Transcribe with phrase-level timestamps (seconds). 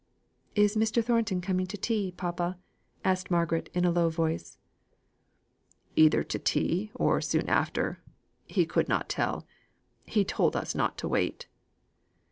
[0.55, 1.05] "Is Mr.
[1.05, 2.57] Thornton coming to tea, papa!"
[3.05, 4.57] asked Margaret in a low voice.
[5.95, 8.01] "Either to tea or soon after.
[8.47, 9.45] He could not tell.
[10.07, 11.45] He told us not to wait."